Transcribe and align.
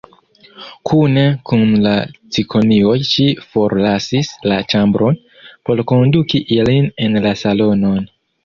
Kune 0.89 1.25
kun 1.49 1.65
la 1.87 1.91
cikonioj 2.37 2.95
ŝi 3.11 3.27
forlasis 3.51 4.33
la 4.53 4.59
ĉambron, 4.75 5.23
por 5.71 5.85
konduki 5.93 6.45
ilin 6.59 6.93
en 7.09 7.25
la 7.29 7.37
salonon. 7.45 8.05